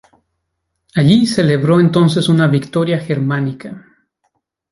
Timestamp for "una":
2.27-2.47